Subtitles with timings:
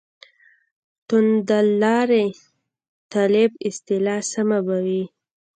[1.07, 2.25] «توندلاري
[3.13, 5.03] طالبان» اصطلاح سمه به وي.